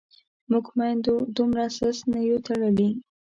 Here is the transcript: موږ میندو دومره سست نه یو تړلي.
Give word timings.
موږ 0.51 0.65
میندو 0.77 1.13
دومره 1.35 1.65
سست 1.77 2.01
نه 2.11 2.19
یو 2.29 2.37
تړلي. 2.47 2.89